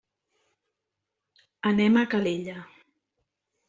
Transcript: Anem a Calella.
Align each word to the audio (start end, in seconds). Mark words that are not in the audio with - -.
Anem 1.73 2.03
a 2.05 2.09
Calella. 2.17 2.61